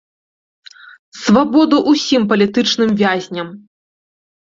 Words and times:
Свабоду 1.23 1.77
ўсім 1.91 2.25
палітычным 2.31 2.89
вязням! 3.03 3.47